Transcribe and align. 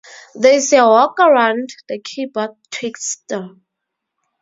There 0.33 0.55
is 0.55 0.73
a 0.73 0.77
workaround, 0.77 1.69
the 1.87 1.99
Keyboard 1.99 2.53
Twister. 2.71 3.51